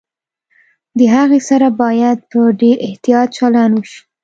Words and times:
د 0.97 0.99
هغې 1.15 1.39
سره 1.49 1.67
باید 1.81 2.17
په 2.31 2.39
ډېر 2.61 2.75
احتياط 2.87 3.27
چلند 3.37 3.73
وشي 3.75 3.99